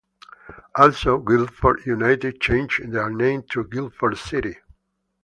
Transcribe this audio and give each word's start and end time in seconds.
Also 0.73 1.19
Guildford 1.19 1.81
United 1.85 2.41
changed 2.41 2.91
their 2.91 3.11
name 3.11 3.43
to 3.51 3.63
Guildford 3.65 4.17
City. 4.17 4.55